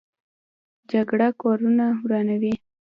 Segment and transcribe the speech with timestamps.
[0.91, 2.53] جګړه کورونه ورانوي